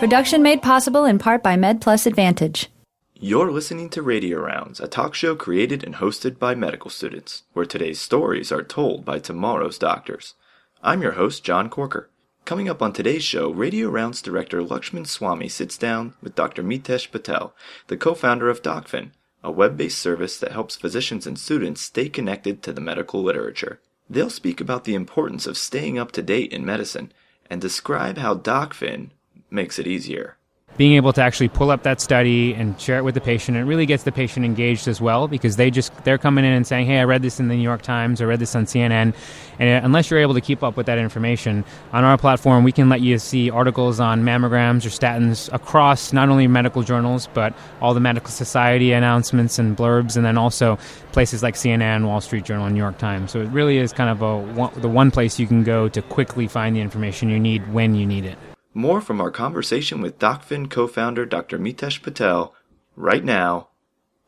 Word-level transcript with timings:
Production 0.00 0.42
made 0.42 0.62
possible 0.62 1.04
in 1.04 1.18
part 1.18 1.42
by 1.42 1.56
MedPlus 1.56 2.06
Advantage. 2.06 2.70
You're 3.16 3.52
listening 3.52 3.90
to 3.90 4.00
Radio 4.00 4.40
Rounds, 4.40 4.80
a 4.80 4.88
talk 4.88 5.14
show 5.14 5.36
created 5.36 5.84
and 5.84 5.96
hosted 5.96 6.38
by 6.38 6.54
medical 6.54 6.88
students, 6.88 7.42
where 7.52 7.66
today's 7.66 8.00
stories 8.00 8.50
are 8.50 8.62
told 8.62 9.04
by 9.04 9.18
tomorrow's 9.18 9.76
doctors. 9.76 10.36
I'm 10.82 11.02
your 11.02 11.12
host, 11.12 11.44
John 11.44 11.68
Corker. 11.68 12.08
Coming 12.46 12.66
up 12.66 12.80
on 12.80 12.94
today's 12.94 13.24
show, 13.24 13.50
Radio 13.50 13.90
Rounds 13.90 14.22
director 14.22 14.62
Lakshman 14.62 15.04
Swamy 15.04 15.50
sits 15.50 15.76
down 15.76 16.14
with 16.22 16.34
Dr. 16.34 16.62
Mitesh 16.62 17.10
Patel, 17.10 17.54
the 17.88 17.98
co 17.98 18.14
founder 18.14 18.48
of 18.48 18.62
Docphin, 18.62 19.12
a 19.44 19.50
web 19.50 19.76
based 19.76 19.98
service 19.98 20.38
that 20.38 20.52
helps 20.52 20.76
physicians 20.76 21.26
and 21.26 21.38
students 21.38 21.82
stay 21.82 22.08
connected 22.08 22.62
to 22.62 22.72
the 22.72 22.80
medical 22.80 23.22
literature. 23.22 23.80
They'll 24.08 24.30
speak 24.30 24.62
about 24.62 24.84
the 24.84 24.94
importance 24.94 25.46
of 25.46 25.58
staying 25.58 25.98
up 25.98 26.10
to 26.12 26.22
date 26.22 26.54
in 26.54 26.64
medicine 26.64 27.12
and 27.50 27.60
describe 27.60 28.16
how 28.16 28.32
Docphin 28.32 29.10
makes 29.50 29.78
it 29.78 29.86
easier. 29.86 30.36
Being 30.76 30.94
able 30.94 31.12
to 31.12 31.20
actually 31.20 31.48
pull 31.48 31.70
up 31.70 31.82
that 31.82 32.00
study 32.00 32.54
and 32.54 32.80
share 32.80 32.96
it 32.96 33.02
with 33.02 33.14
the 33.14 33.20
patient 33.20 33.58
it 33.58 33.64
really 33.64 33.84
gets 33.84 34.04
the 34.04 34.12
patient 34.12 34.46
engaged 34.46 34.88
as 34.88 34.98
well 34.98 35.28
because 35.28 35.56
they 35.56 35.70
just 35.70 35.92
they're 36.04 36.16
coming 36.16 36.42
in 36.42 36.52
and 36.52 36.66
saying 36.66 36.86
hey 36.86 37.00
i 37.00 37.04
read 37.04 37.20
this 37.20 37.38
in 37.38 37.48
the 37.48 37.54
new 37.54 37.62
york 37.62 37.82
times 37.82 38.22
or 38.22 38.26
read 38.28 38.38
this 38.38 38.54
on 38.54 38.64
cnn 38.64 39.12
and 39.58 39.84
uh, 39.84 39.84
unless 39.84 40.10
you're 40.10 40.20
able 40.20 40.32
to 40.32 40.40
keep 40.40 40.62
up 40.62 40.78
with 40.78 40.86
that 40.86 40.96
information 40.96 41.64
on 41.92 42.04
our 42.04 42.16
platform 42.16 42.64
we 42.64 42.72
can 42.72 42.88
let 42.88 43.02
you 43.02 43.18
see 43.18 43.50
articles 43.50 44.00
on 44.00 44.22
mammograms 44.22 44.86
or 44.86 44.88
statins 44.88 45.52
across 45.52 46.14
not 46.14 46.30
only 46.30 46.46
medical 46.46 46.82
journals 46.82 47.28
but 47.34 47.52
all 47.82 47.92
the 47.92 48.00
medical 48.00 48.30
society 48.30 48.92
announcements 48.92 49.58
and 49.58 49.76
blurbs 49.76 50.16
and 50.16 50.24
then 50.24 50.38
also 50.38 50.78
places 51.12 51.42
like 51.42 51.56
cnn 51.56 52.06
wall 52.06 52.22
street 52.22 52.44
journal 52.44 52.64
and 52.64 52.74
new 52.74 52.80
york 52.80 52.96
times. 52.96 53.32
So 53.32 53.40
it 53.40 53.48
really 53.48 53.78
is 53.78 53.92
kind 53.92 54.08
of 54.08 54.22
a 54.22 54.80
the 54.80 54.88
one 54.88 55.10
place 55.10 55.38
you 55.38 55.46
can 55.46 55.64
go 55.64 55.88
to 55.88 56.00
quickly 56.00 56.46
find 56.46 56.74
the 56.74 56.80
information 56.80 57.28
you 57.28 57.40
need 57.40 57.70
when 57.72 57.94
you 57.94 58.06
need 58.06 58.24
it 58.24 58.38
more 58.74 59.00
from 59.00 59.20
our 59.20 59.30
conversation 59.30 60.00
with 60.00 60.18
Docphin 60.18 60.68
co 60.68 60.86
founder 60.86 61.26
Dr. 61.26 61.58
Mitesh 61.58 62.02
Patel 62.02 62.54
right 62.96 63.24
now 63.24 63.68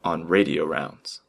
on 0.05 0.27
Radio 0.27 0.65
Rounds. 0.65 1.21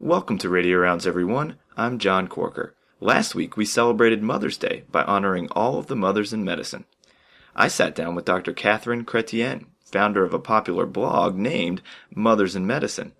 Welcome 0.00 0.38
to 0.38 0.48
Radio 0.48 0.78
Rounds, 0.78 1.06
everyone. 1.06 1.58
I'm 1.76 1.98
John 1.98 2.28
Corker. 2.28 2.74
Last 3.00 3.36
week, 3.36 3.56
we 3.56 3.64
celebrated 3.64 4.24
Mother's 4.24 4.56
Day 4.56 4.82
by 4.90 5.04
honoring 5.04 5.48
all 5.52 5.78
of 5.78 5.86
the 5.86 5.94
mothers 5.94 6.32
in 6.32 6.44
medicine. 6.44 6.84
I 7.54 7.68
sat 7.68 7.94
down 7.94 8.16
with 8.16 8.24
Dr. 8.24 8.52
Catherine 8.52 9.04
Chrétien, 9.04 9.66
founder 9.84 10.24
of 10.24 10.34
a 10.34 10.40
popular 10.40 10.84
blog 10.84 11.36
named 11.36 11.80
Mothers 12.12 12.56
in 12.56 12.66
Medicine, 12.66 13.12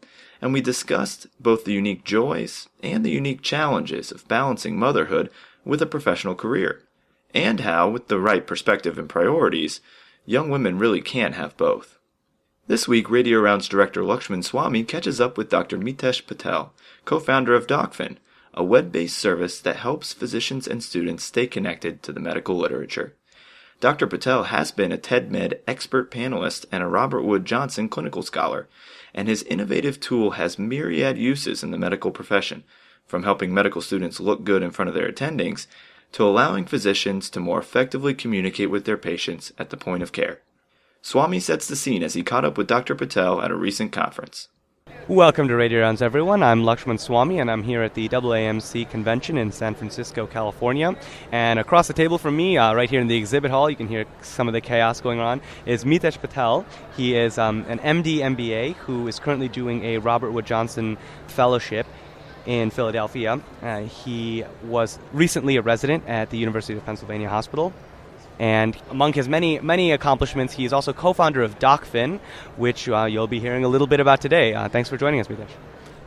and 0.43 0.53
we 0.53 0.61
discussed 0.61 1.29
both 1.39 1.65
the 1.65 1.73
unique 1.73 2.05
joys 2.05 2.69
and 2.83 3.05
the 3.05 3.13
unique 3.13 3.41
challenges 3.41 4.11
of 4.11 4.27
balancing 4.27 4.77
motherhood 4.77 5.31
with 5.65 5.81
a 5.81 5.87
professional 5.87 6.35
career, 6.35 6.83
and 7.33 7.61
how, 7.61 7.89
with 7.89 8.09
the 8.09 8.19
right 8.19 8.49
perspective 8.49 8.99
and 8.99 9.09
priorities, 9.09 9.81
young 10.27 10.51
women 10.51 10.77
really 10.77 11.01
can 11.01 11.35
have 11.35 11.57
both. 11.57 11.99
This 12.67 12.89
week, 12.89 13.09
Radio 13.09 13.39
Rounds 13.39 13.69
director 13.69 14.03
Lakshman 14.03 14.43
Swamy 14.43 14.87
catches 14.87 15.21
up 15.21 15.39
with 15.39 15.49
Dr. 15.49 15.79
Mitesh 15.79 16.27
Patel, 16.27 16.73
co 17.05 17.21
founder 17.21 17.55
of 17.55 17.69
Docphin, 17.69 18.19
a 18.59 18.65
web 18.65 18.91
based 18.91 19.17
service 19.17 19.61
that 19.61 19.77
helps 19.77 20.13
physicians 20.13 20.67
and 20.67 20.83
students 20.83 21.23
stay 21.23 21.47
connected 21.47 22.03
to 22.03 22.13
the 22.13 22.19
medical 22.19 22.57
literature. 22.57 23.15
Dr. 23.79 24.09
Patel 24.09 24.45
has 24.45 24.73
been 24.73 24.91
a 24.91 24.99
TEDMED 24.99 25.61
expert 25.69 26.11
panelist 26.11 26.65
and 26.73 26.83
a 26.83 26.89
Robert 26.89 27.23
Wood 27.23 27.45
Johnson 27.45 27.89
clinical 27.89 28.25
scholar, 28.25 28.67
and 29.15 29.29
his 29.29 29.45
innovative 29.45 30.01
tool 30.01 30.33
has 30.33 30.59
myriad 30.59 31.17
uses 31.17 31.63
in 31.63 31.71
the 31.71 31.79
medical 31.79 32.11
profession, 32.11 32.65
from 33.07 33.23
helping 33.23 33.55
medical 33.55 33.81
students 33.81 34.19
look 34.19 34.43
good 34.43 34.65
in 34.65 34.73
front 34.73 34.89
of 34.89 34.95
their 34.97 35.11
attendings 35.11 35.69
to 36.11 36.25
allowing 36.25 36.65
physicians 36.65 37.31
to 37.31 37.39
more 37.39 37.61
effectively 37.61 38.13
communicate 38.13 38.71
with 38.71 38.87
their 38.87 38.99
patients 38.99 39.53
at 39.57 39.71
the 39.71 39.77
point 39.77 40.03
of 40.03 40.11
care. 40.11 40.41
Swamy 41.01 41.41
sets 41.41 41.69
the 41.69 41.77
scene 41.77 42.03
as 42.03 42.15
he 42.15 42.25
caught 42.25 42.45
up 42.45 42.59
with 42.59 42.67
Dr. 42.67 42.97
Patel 42.97 43.41
at 43.41 43.53
a 43.53 43.57
recent 43.57 43.93
conference. 43.93 44.49
Welcome 45.09 45.49
to 45.49 45.57
Radio 45.57 45.81
Rounds, 45.81 46.03
everyone. 46.03 46.43
I'm 46.43 46.65
Lakshman 46.65 46.99
Swamy, 46.99 47.41
and 47.41 47.51
I'm 47.51 47.63
here 47.63 47.83
at 47.83 47.95
the 47.95 48.11
AAMC 48.11 48.91
convention 48.91 49.39
in 49.39 49.51
San 49.51 49.75
Francisco, 49.75 50.27
California. 50.27 50.95
And 51.33 51.59
across 51.59 51.89
the 51.89 51.95
table 51.95 52.19
from 52.19 52.37
me, 52.37 52.59
uh, 52.59 52.75
right 52.75 52.91
here 52.91 53.01
in 53.01 53.07
the 53.07 53.17
exhibit 53.17 53.51
hall, 53.51 53.71
you 53.71 53.77
can 53.77 53.89
hear 53.89 54.05
some 54.21 54.49
of 54.49 54.53
the 54.53 54.61
chaos 54.61 55.01
going 55.01 55.19
on, 55.19 55.41
is 55.65 55.85
Mitesh 55.85 56.21
Patel. 56.21 56.67
He 56.95 57.17
is 57.17 57.39
um, 57.39 57.65
an 57.69 57.79
MD 57.79 58.19
MBA 58.19 58.75
who 58.75 59.09
is 59.09 59.19
currently 59.19 59.49
doing 59.49 59.83
a 59.83 59.97
Robert 59.97 60.33
Wood 60.33 60.45
Johnson 60.45 60.99
Fellowship 61.27 61.87
in 62.45 62.69
Philadelphia. 62.69 63.41
Uh, 63.63 63.81
he 63.85 64.45
was 64.63 64.99
recently 65.15 65.57
a 65.57 65.63
resident 65.63 66.07
at 66.07 66.29
the 66.29 66.37
University 66.37 66.77
of 66.77 66.85
Pennsylvania 66.85 67.31
Hospital 67.31 67.73
and 68.39 68.77
among 68.91 69.13
his 69.13 69.29
many 69.29 69.59
many 69.61 69.93
accomplishments, 69.93 70.55
he 70.55 70.65
is 70.65 70.73
also 70.73 70.93
co-founder 70.93 71.43
of 71.43 71.59
Docphin, 71.59 72.21
which 72.57 72.89
uh, 72.89 73.05
you'll 73.05 73.27
be 73.27 73.41
hearing 73.41 73.65
a 73.65 73.69
little 73.69 73.87
bit 73.87 74.01
about 74.01 74.21
today. 74.21 74.55
Uh, 74.55 74.69
thanks 74.69 74.89
for 74.89 74.97
joining 74.97 75.21
us, 75.21 75.27
Mitesh. 75.27 75.51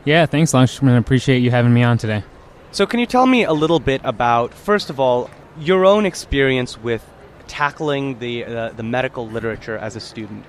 Yeah, 0.04 0.26
thanks, 0.26 0.52
Lakshman. 0.52 0.98
Appreciate 0.98 1.38
you 1.38 1.50
having 1.50 1.72
me 1.72 1.82
on 1.82 1.98
today. 1.98 2.24
So, 2.72 2.86
can 2.86 3.00
you 3.00 3.06
tell 3.06 3.26
me 3.26 3.44
a 3.44 3.52
little 3.52 3.80
bit 3.80 4.00
about, 4.02 4.54
first 4.54 4.90
of 4.90 4.98
all, 4.98 5.30
your 5.58 5.84
own 5.84 6.06
experience 6.06 6.78
with 6.78 7.06
tackling 7.46 8.18
the 8.18 8.44
uh, 8.44 8.68
the 8.70 8.82
medical 8.82 9.28
literature 9.28 9.76
as 9.76 9.94
a 9.94 10.00
student? 10.00 10.44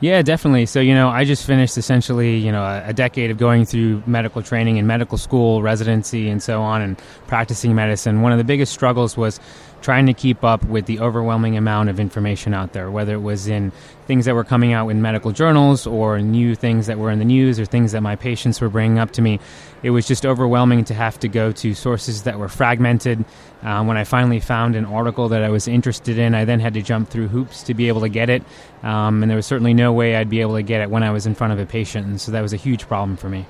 Yeah, 0.00 0.20
definitely. 0.20 0.66
So, 0.66 0.80
you 0.80 0.92
know, 0.92 1.08
I 1.08 1.24
just 1.24 1.46
finished 1.46 1.78
essentially, 1.78 2.36
you 2.36 2.52
know, 2.52 2.62
a, 2.62 2.88
a, 2.88 2.92
decade 2.92 3.30
of 3.30 3.38
going 3.38 3.64
through 3.64 4.02
medical 4.06 4.42
training 4.42 4.78
and 4.78 4.86
medical 4.86 5.16
school, 5.16 5.62
residency, 5.62 6.28
and 6.28 6.42
so 6.42 6.60
on, 6.60 6.82
and 6.82 6.98
practicing 7.26 7.74
medicine. 7.74 8.20
One 8.20 8.30
of 8.30 8.36
the 8.36 8.44
biggest 8.44 8.74
struggles 8.74 9.16
was 9.16 9.40
trying 9.86 10.06
to 10.06 10.12
keep 10.12 10.42
up 10.42 10.64
with 10.64 10.86
the 10.86 10.98
overwhelming 10.98 11.56
amount 11.56 11.88
of 11.88 12.00
information 12.00 12.52
out 12.52 12.72
there, 12.72 12.90
whether 12.90 13.14
it 13.14 13.22
was 13.22 13.46
in 13.46 13.70
things 14.08 14.24
that 14.24 14.34
were 14.34 14.42
coming 14.42 14.72
out 14.72 14.88
in 14.88 15.00
medical 15.00 15.30
journals 15.30 15.86
or 15.86 16.18
new 16.18 16.56
things 16.56 16.88
that 16.88 16.98
were 16.98 17.08
in 17.08 17.20
the 17.20 17.24
news 17.24 17.60
or 17.60 17.64
things 17.64 17.92
that 17.92 18.00
my 18.00 18.16
patients 18.16 18.60
were 18.60 18.68
bringing 18.68 18.98
up 18.98 19.12
to 19.12 19.22
me. 19.22 19.38
It 19.84 19.90
was 19.90 20.04
just 20.04 20.26
overwhelming 20.26 20.82
to 20.86 20.94
have 20.94 21.20
to 21.20 21.28
go 21.28 21.52
to 21.52 21.72
sources 21.72 22.24
that 22.24 22.36
were 22.36 22.48
fragmented. 22.48 23.24
Um, 23.62 23.86
when 23.86 23.96
I 23.96 24.02
finally 24.02 24.40
found 24.40 24.74
an 24.74 24.86
article 24.86 25.28
that 25.28 25.44
I 25.44 25.50
was 25.50 25.68
interested 25.68 26.18
in, 26.18 26.34
I 26.34 26.44
then 26.44 26.58
had 26.58 26.74
to 26.74 26.82
jump 26.82 27.08
through 27.08 27.28
hoops 27.28 27.62
to 27.62 27.72
be 27.72 27.86
able 27.86 28.00
to 28.00 28.08
get 28.08 28.28
it. 28.28 28.42
Um, 28.82 29.22
and 29.22 29.30
there 29.30 29.36
was 29.36 29.46
certainly 29.46 29.72
no 29.72 29.92
way 29.92 30.16
I'd 30.16 30.28
be 30.28 30.40
able 30.40 30.56
to 30.56 30.64
get 30.64 30.80
it 30.80 30.90
when 30.90 31.04
I 31.04 31.12
was 31.12 31.26
in 31.26 31.36
front 31.36 31.52
of 31.52 31.60
a 31.60 31.64
patient. 31.64 32.08
And 32.08 32.20
so 32.20 32.32
that 32.32 32.42
was 32.42 32.52
a 32.52 32.56
huge 32.56 32.88
problem 32.88 33.16
for 33.16 33.28
me. 33.28 33.46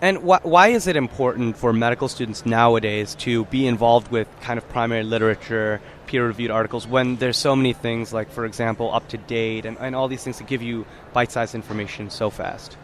And 0.00 0.18
wh- 0.18 0.44
why 0.44 0.68
is 0.68 0.86
it 0.86 0.96
important 0.96 1.56
for 1.56 1.72
medical 1.72 2.08
students 2.08 2.46
nowadays 2.46 3.14
to 3.16 3.44
be 3.46 3.66
involved 3.66 4.10
with 4.10 4.28
kind 4.40 4.58
of 4.58 4.68
primary 4.68 5.02
literature, 5.02 5.80
peer 6.06 6.26
reviewed 6.26 6.50
articles, 6.50 6.86
when 6.86 7.16
there's 7.16 7.36
so 7.36 7.56
many 7.56 7.72
things 7.72 8.12
like, 8.12 8.30
for 8.30 8.44
example, 8.44 8.94
up 8.94 9.08
to 9.08 9.18
date 9.18 9.66
and, 9.66 9.76
and 9.78 9.96
all 9.96 10.06
these 10.06 10.22
things 10.22 10.38
that 10.38 10.46
give 10.46 10.62
you 10.62 10.86
bite 11.12 11.32
sized 11.32 11.54
information 11.54 12.10
so 12.10 12.30
fast? 12.30 12.76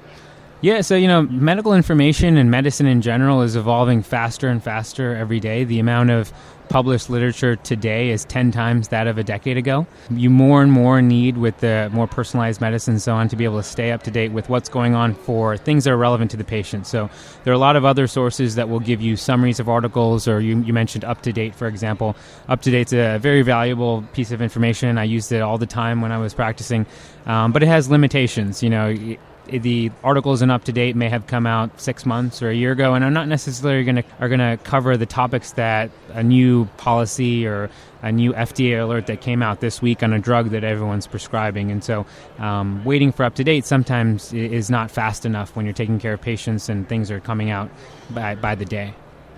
Yeah, 0.61 0.81
so 0.81 0.97
you 0.97 1.09
know, 1.09 1.23
medical 1.23 1.75
information 1.75 2.37
and 2.37 2.51
medicine 2.51 2.87
in 2.87 3.03
general 3.03 3.43
is 3.43 3.55
evolving 3.55 4.03
faster 4.03 4.49
and 4.49 4.63
faster 4.63 5.15
every 5.15 5.39
day. 5.39 5.65
The 5.65 5.79
amount 5.79 6.11
of 6.11 6.33
published 6.69 7.11
literature 7.11 7.57
today 7.57 8.11
is 8.11 8.25
10 8.25 8.51
times 8.51 8.89
that 8.89 9.07
of 9.07 9.19
a 9.19 9.25
decade 9.25 9.57
ago. 9.57 9.87
You 10.11 10.31
more 10.31 10.63
and 10.63 10.73
more 10.73 11.01
need, 11.03 11.37
with 11.37 11.59
the 11.59 11.91
more 11.93 12.07
personalized 12.07 12.61
medicine 12.61 12.95
and 12.95 13.03
so 13.03 13.15
on, 13.15 13.29
to 13.29 13.37
be 13.37 13.45
able 13.45 13.59
to 13.59 13.63
stay 13.63 13.93
up 13.93 14.03
to 14.05 14.11
date 14.11 14.33
with 14.33 14.49
what's 14.49 14.69
going 14.69 14.95
on 14.95 15.15
for 15.15 15.57
things 15.57 15.85
that 15.85 15.93
are 15.93 15.97
relevant 15.97 16.31
to 16.33 16.37
the 16.37 16.45
patient. 16.45 16.87
So 16.87 17.09
there 17.45 17.53
are 17.53 17.57
a 17.57 17.59
lot 17.59 17.77
of 17.77 17.85
other 17.85 18.07
sources 18.07 18.55
that 18.55 18.69
will 18.69 18.81
give 18.81 19.01
you 19.01 19.17
summaries 19.17 19.61
of 19.61 19.69
articles, 19.69 20.27
or 20.27 20.41
you, 20.41 20.61
you 20.63 20.73
mentioned 20.73 21.05
Up 21.05 21.23
to 21.23 21.33
Date, 21.33 21.55
for 21.55 21.69
example. 21.69 22.17
Up 22.49 22.63
to 22.63 22.71
Date's 22.71 22.93
a 22.93 23.19
very 23.19 23.43
valuable 23.43 24.03
piece 24.13 24.31
of 24.31 24.41
information. 24.43 24.99
I 24.99 25.05
used 25.05 25.33
it 25.33 25.43
all 25.43 25.59
the 25.59 25.67
time 25.67 26.01
when 26.01 26.13
I 26.13 26.19
was 26.19 26.35
practicing, 26.35 26.87
um, 27.27 27.53
but 27.53 27.63
it 27.63 27.67
has 27.67 27.91
limitations. 27.91 28.63
You 28.63 28.71
know, 28.71 29.17
the 29.47 29.91
articles 30.03 30.43
in 30.43 30.51
up 30.51 30.65
to 30.65 30.73
date 30.73 30.97
may 30.97 31.09
have 31.09 31.27
come 31.27 31.47
out 31.47 31.81
six 31.81 32.07
months 32.07 32.43
or 32.43 32.51
a 32.51 32.55
year 32.55 32.73
ago, 32.73 32.95
and 32.95 33.05
are 33.05 33.11
not 33.11 33.29
necessarily 33.29 33.85
going 33.85 33.97
to 33.97 34.05
are 34.21 34.29
going 34.29 34.41
to 34.41 34.59
cover 34.65 34.97
the 34.97 35.07
topics 35.07 35.53
that 35.53 35.91
a 36.13 36.23
new 36.23 36.67
policy 36.77 37.47
or 37.47 37.71
a 38.05 38.13
new 38.13 38.35
FDA 38.35 38.83
alert 38.83 39.07
that 39.07 39.23
came 39.23 39.43
out 39.43 39.61
this 39.61 39.81
week 39.81 40.03
on 40.03 40.13
a 40.13 40.19
drug 40.19 40.51
that 40.51 40.63
everyone's 40.63 41.07
prescribing. 41.07 41.71
And 41.71 41.83
so, 41.83 42.05
um, 42.39 42.85
waiting 42.85 43.13
for 43.13 43.25
up 43.25 43.35
to 43.37 43.45
date 43.45 43.65
sometimes 43.65 44.33
is 44.33 44.69
not 44.69 44.91
fast 44.91 45.25
enough 45.25 45.57
when 45.57 45.65
you're 45.65 45.73
taking 45.73 45.99
care 45.99 46.13
of 46.13 46.21
patients 46.21 46.69
and 46.69 46.87
things 46.87 47.11
are 47.11 47.21
coming 47.21 47.51
out 47.51 47.71
by, 48.11 48.35
by 48.35 48.55
the 48.55 48.67
day. 48.67 48.95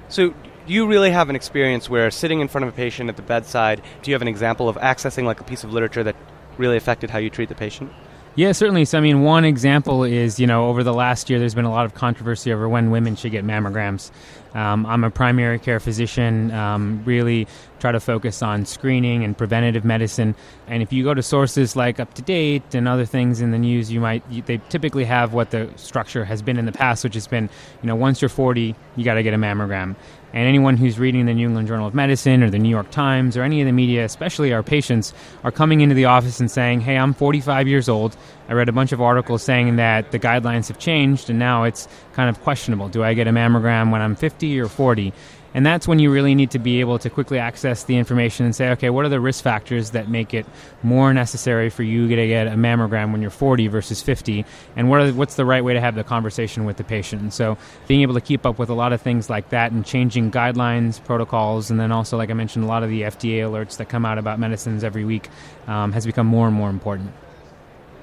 So, 0.09 0.31
do 0.31 0.73
you 0.73 0.89
really 0.89 1.13
have 1.13 1.31
an 1.31 1.37
experience 1.37 1.89
where 1.89 2.11
sitting 2.11 2.41
in 2.41 2.49
front 2.49 2.65
of 2.65 2.75
a 2.75 2.77
patient 2.77 3.09
at 3.09 3.15
the 3.15 3.23
bedside, 3.23 3.81
do 4.03 4.11
you 4.11 4.17
have 4.17 4.23
an 4.23 4.29
example 4.29 4.69
of 4.69 4.77
accessing 4.79 5.23
like 5.25 5.41
a 5.41 5.45
piece 5.45 5.63
of 5.63 5.73
literature 5.73 6.03
that 6.03 6.17
really 6.59 6.77
affected 6.77 7.11
how 7.11 7.19
you 7.19 7.31
treat 7.31 7.49
the 7.49 7.55
patient? 7.55 7.93
Yeah, 8.37 8.53
certainly. 8.53 8.85
So, 8.85 8.99
I 8.99 9.01
mean, 9.01 9.23
one 9.23 9.47
example 9.47 10.05
is, 10.05 10.39
you 10.39 10.47
know, 10.47 10.69
over 10.69 10.85
the 10.85 10.93
last 10.93 11.31
year, 11.31 11.39
there's 11.39 11.55
been 11.55 11.65
a 11.65 11.71
lot 11.71 11.87
of 11.87 11.95
controversy 11.95 12.53
over 12.53 12.69
when 12.69 12.91
women 12.91 13.17
should 13.17 13.33
get 13.33 13.47
mammograms. 13.47 14.11
Um, 14.57 14.87
I'm 14.87 15.05
a 15.05 15.11
primary 15.11 15.59
care 15.59 15.79
physician, 15.81 16.51
um, 16.51 17.03
really 17.05 17.47
try 17.79 17.93
to 17.93 18.01
focus 18.01 18.43
on 18.43 18.65
screening 18.65 19.23
and 19.23 19.37
preventative 19.37 19.85
medicine. 19.85 20.35
And 20.67 20.83
if 20.83 20.95
you 20.95 21.05
go 21.05 21.13
to 21.13 21.23
sources 21.23 21.77
like 21.77 22.01
Up 22.01 22.15
to 22.15 22.23
Date 22.23 22.75
and 22.75 22.89
other 22.89 23.05
things 23.05 23.43
in 23.43 23.51
the 23.51 23.59
news, 23.59 23.93
you 23.93 24.01
might 24.01 24.25
you, 24.31 24.41
they 24.41 24.57
typically 24.71 25.05
have 25.05 25.35
what 25.35 25.51
the 25.51 25.71
structure 25.77 26.25
has 26.25 26.41
been 26.41 26.59
in 26.59 26.65
the 26.65 26.73
past, 26.73 27.05
which 27.05 27.15
has 27.15 27.27
been, 27.27 27.51
you 27.83 27.87
know, 27.87 27.95
once 27.95 28.23
you're 28.23 28.31
40, 28.31 28.75
you 28.97 29.05
got 29.05 29.15
to 29.15 29.23
get 29.23 29.35
a 29.35 29.37
mammogram. 29.37 29.95
And 30.33 30.47
anyone 30.47 30.77
who's 30.77 30.99
reading 30.99 31.27
the 31.27 31.35
New 31.35 31.47
England 31.47 31.69
Journal 31.69 31.87
of 31.87 31.95
Medicine 31.95 32.43
or 32.43 32.51
the 32.51 32.59
New 32.59 32.69
York 32.69 32.91
Times 32.91 33.37
or 33.37 33.43
any 33.43 33.61
of 33.61 33.67
the 33.67 33.73
media, 33.73 34.05
especially 34.05 34.53
our 34.53 34.63
patients, 34.63 35.15
are 35.45 35.53
coming 35.53 35.81
into 35.81 35.95
the 35.95 36.07
office 36.07 36.41
and 36.41 36.51
saying, 36.51 36.81
Hey, 36.81 36.97
I'm 36.97 37.15
45 37.15 37.69
years 37.69 37.89
old. 37.89 38.17
I 38.49 38.53
read 38.53 38.69
a 38.69 38.73
bunch 38.73 38.93
of 38.93 39.01
articles 39.01 39.43
saying 39.43 39.77
that 39.77 40.13
the 40.13 40.19
guidelines 40.19 40.69
have 40.69 40.79
changed 40.79 41.31
and 41.31 41.39
now 41.39 41.65
it's 41.65 41.89
kind 42.13 42.29
of 42.29 42.41
questionable. 42.43 42.89
Do 42.89 43.03
I 43.03 43.15
get 43.15 43.27
a 43.27 43.31
mammogram 43.31 43.91
when 43.91 44.03
I'm 44.03 44.15
50 44.15 44.46
or 44.61 44.69
40? 44.69 45.13
And 45.57 45.65
that's 45.65 45.89
when 45.89 45.99
you 45.99 46.13
really 46.13 46.35
need 46.35 46.51
to 46.51 46.59
be 46.59 46.81
able 46.81 46.99
to 46.99 47.09
quickly 47.09 47.39
access 47.39 47.85
the 47.85 47.97
information 47.97 48.45
and 48.45 48.55
say, 48.55 48.69
okay, 48.73 48.91
what 48.91 49.07
are 49.07 49.09
the 49.09 49.21
risk 49.21 49.43
factors 49.43 49.93
that 49.93 50.07
make 50.07 50.35
it 50.35 50.45
more 50.83 51.15
necessary 51.15 51.71
for 51.71 51.83
you 51.83 52.07
to 52.09 52.27
get 52.29 52.47
a 52.47 52.51
mammogram 52.51 53.11
when 53.11 53.23
you're 53.23 53.31
40 53.31 53.69
versus 53.69 54.03
50? 54.03 54.45
And 54.77 54.91
what 54.91 55.15
what's 55.15 55.37
the 55.37 55.47
right 55.47 55.65
way 55.65 55.73
to 55.73 55.81
have 55.81 55.95
the 55.95 56.05
conversation 56.05 56.67
with 56.67 56.77
the 56.77 56.85
patient? 56.85 57.23
And 57.23 57.33
so 57.33 57.57
being 57.89 58.03
able 58.03 58.13
to 58.13 58.21
keep 58.21 58.45
up 58.45 58.59
with 58.59 58.69
a 58.69 58.75
lot 58.75 58.93
of 58.93 59.01
things 59.01 59.31
like 59.31 59.49
that 59.49 59.73
and 59.73 59.83
changing 59.83 60.31
guidelines, 60.31 61.03
protocols, 61.03 61.71
and 61.71 61.81
then 61.81 61.91
also, 61.91 62.19
like 62.19 62.29
I 62.29 62.35
mentioned, 62.35 62.67
a 62.67 62.69
lot 62.69 62.83
of 62.83 62.91
the 62.91 63.03
FDA 63.03 63.39
alerts 63.39 63.79
that 63.79 63.89
come 63.89 64.05
out 64.05 64.19
about 64.19 64.39
medicines 64.39 64.85
every 64.85 65.07
week 65.07 65.31
um, 65.69 65.91
has 65.93 66.05
become 66.05 66.27
more 66.27 66.47
and 66.47 66.55
more 66.55 66.69
important. 66.69 67.15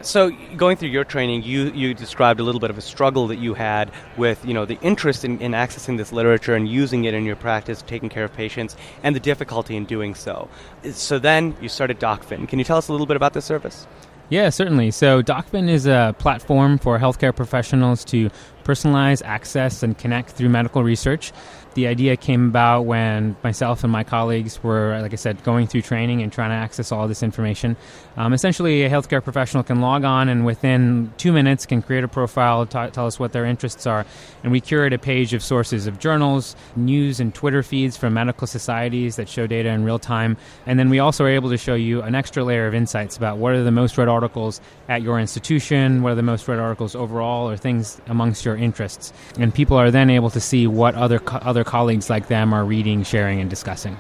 So, 0.04 0.32
going 0.58 0.76
through 0.76 0.90
your 0.90 1.06
training, 1.06 1.44
you, 1.44 1.72
you 1.72 1.94
described 1.94 2.42
a 2.42 2.44
little 2.44 2.60
bit 2.60 2.70
of 2.70 2.78
a 2.78 2.82
struggle 2.82 3.28
that 3.28 3.38
you 3.38 3.54
had 3.54 3.90
with 4.18 4.44
you 4.46 4.54
know 4.54 4.66
the 4.66 4.78
interest 4.82 5.24
in, 5.24 5.40
in 5.40 5.54
accessing 5.54 5.98
this 5.98 6.12
literature 6.12 6.56
and 6.56 6.68
using 6.68 7.06
it 7.06 7.14
in 7.14 7.24
your 7.24 7.38
practice, 7.38 7.82
taking 7.82 8.10
care 8.10 8.26
of 8.26 8.34
patients, 8.34 8.76
and 9.02 9.16
the 9.16 9.22
difficulty 9.22 9.78
in 9.78 9.86
doing 9.86 10.14
so. 10.14 10.50
So 10.92 11.20
then 11.20 11.56
you 11.62 11.70
started 11.70 12.00
Docphin. 12.00 12.48
Can 12.48 12.60
you 12.60 12.66
tell 12.66 12.78
us 12.78 12.90
a 12.90 12.92
little 12.92 13.08
bit 13.08 13.16
about 13.16 13.32
this 13.32 13.46
service? 13.46 13.88
Yeah, 14.30 14.50
certainly. 14.50 14.92
So, 14.92 15.22
Docphin 15.22 15.70
is 15.70 15.86
a 15.86 16.16
platform 16.18 16.80
for 16.80 17.00
healthcare 17.00 17.36
professionals 17.36 18.04
to 18.06 18.30
personalize, 18.64 19.22
access, 19.24 19.84
and 19.84 19.98
connect 19.98 20.32
through 20.32 20.50
medical 20.50 20.84
research. 20.84 21.32
The 21.76 21.88
idea 21.88 22.18
came 22.18 22.50
about 22.50 22.82
when 22.82 23.36
myself 23.44 23.84
and 23.84 23.92
my 23.92 24.04
colleagues 24.04 24.62
were, 24.64 25.00
like 25.02 25.12
I 25.12 25.16
said, 25.16 25.44
going 25.44 25.66
through 25.66 25.82
training 25.82 26.22
and 26.22 26.32
trying 26.32 26.52
to 26.52 26.56
access 26.56 26.92
all 26.92 27.08
this 27.08 27.24
information. 27.24 27.76
Um, 28.16 28.32
essentially, 28.32 28.84
a 28.84 28.92
healthcare 28.92 29.24
professional 29.24 29.64
can 29.64 29.82
log 29.82 30.04
on 30.04 30.30
and 30.30 30.46
within 30.46 31.12
two 31.18 31.34
minutes 31.34 31.66
can 31.66 31.82
create 31.82 32.04
a 32.04 32.08
profile, 32.08 32.68
t- 32.68 32.90
tell 32.92 33.08
us 33.08 33.20
what 33.20 33.34
their 33.34 33.46
interests 33.46 33.88
are, 33.88 34.06
and 34.44 34.52
we 34.52 34.62
curate 34.62 34.94
a 34.94 35.00
page 35.00 35.34
of 35.34 35.42
sources 35.42 35.88
of 35.88 35.98
journals, 35.98 36.56
news, 36.76 37.20
and 37.20 37.34
Twitter 37.34 37.64
feeds 37.64 37.98
from 37.98 38.14
medical 38.14 38.46
societies 38.46 39.16
that 39.16 39.28
show 39.28 39.48
data 39.48 39.70
in 39.70 39.84
real 39.84 39.98
time. 39.98 40.38
And 40.68 40.78
then 40.78 40.92
we 40.92 41.00
also 41.00 41.26
are 41.26 41.30
able 41.30 41.50
to 41.50 41.58
show 41.58 41.74
you 41.74 42.04
an 42.04 42.14
extra 42.14 42.44
layer 42.44 42.68
of 42.68 42.76
insights 42.76 43.18
about 43.18 43.38
what 43.38 43.54
are 43.54 43.64
the 43.64 43.72
most 43.72 43.98
read 43.98 44.08
articles 44.08 44.62
at 44.90 45.02
your 45.02 45.20
institution, 45.20 46.04
what 46.04 46.12
are 46.12 46.16
the 46.16 46.22
most 46.22 46.48
read 46.48 46.60
articles 46.60 46.96
overall, 46.96 47.50
or 47.50 47.58
things 47.58 48.00
amongst 48.06 48.46
your 48.46 48.53
interests. 48.56 49.14
And 49.38 49.54
people 49.54 49.78
are 49.78 49.92
then 49.92 50.10
able 50.10 50.30
to 50.32 50.40
see 50.40 50.68
what 50.68 50.96
other 50.96 51.20
co- 51.20 51.38
other 51.38 51.64
colleagues 51.64 52.10
like 52.10 52.28
them 52.28 52.54
are 52.54 52.66
reading, 52.66 53.04
sharing, 53.04 53.40
and 53.40 53.50
discussing. 53.50 53.98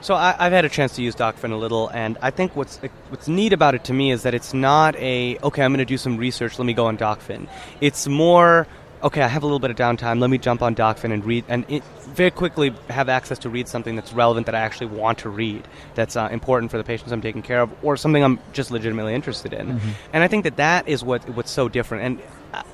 So 0.00 0.14
I, 0.14 0.32
have 0.38 0.52
had 0.52 0.64
a 0.64 0.68
chance 0.68 0.94
to 0.94 1.02
use 1.02 1.16
Docphin 1.16 1.50
a 1.50 1.56
little, 1.56 1.88
and 1.88 2.18
I 2.22 2.30
think 2.30 2.54
what's 2.54 2.76
what's 3.08 3.26
neat 3.26 3.52
about 3.52 3.74
it 3.74 3.84
to 3.84 3.92
me 3.92 4.12
is 4.12 4.22
that 4.22 4.32
it's 4.32 4.54
not 4.54 4.94
a 4.96 5.38
okay. 5.42 5.62
I'm 5.62 5.72
going 5.72 5.78
to 5.78 5.84
do 5.84 5.98
some 5.98 6.16
research. 6.16 6.58
Let 6.58 6.66
me 6.66 6.72
go 6.72 6.86
on 6.86 6.96
Docphin. 6.96 7.48
It's 7.80 8.06
more 8.06 8.68
okay. 9.02 9.22
I 9.22 9.28
have 9.28 9.42
a 9.42 9.46
little 9.46 9.58
bit 9.58 9.70
of 9.70 9.76
downtime. 9.76 10.20
Let 10.20 10.30
me 10.30 10.38
jump 10.38 10.62
on 10.62 10.74
Docphin 10.74 11.12
and 11.12 11.24
read, 11.24 11.44
and 11.48 11.64
it, 11.68 11.82
very 12.08 12.30
quickly 12.30 12.74
have 12.88 13.08
access 13.08 13.38
to 13.40 13.48
read 13.48 13.68
something 13.68 13.96
that's 13.96 14.12
relevant 14.12 14.46
that 14.46 14.54
I 14.54 14.60
actually 14.60 14.86
want 14.86 15.18
to 15.18 15.28
read. 15.28 15.66
That's 15.94 16.16
uh, 16.16 16.28
important 16.30 16.70
for 16.70 16.78
the 16.78 16.84
patients 16.84 17.12
I'm 17.12 17.20
taking 17.20 17.42
care 17.42 17.62
of, 17.62 17.70
or 17.84 17.96
something 17.96 18.22
I'm 18.22 18.38
just 18.52 18.70
legitimately 18.70 19.14
interested 19.14 19.52
in. 19.52 19.74
Mm-hmm. 19.74 19.90
And 20.12 20.24
I 20.24 20.28
think 20.28 20.44
that 20.44 20.56
that 20.56 20.88
is 20.88 21.04
what 21.04 21.28
what's 21.30 21.50
so 21.50 21.68
different. 21.68 22.04
And 22.04 22.22